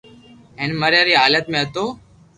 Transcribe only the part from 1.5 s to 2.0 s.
۾ ھتو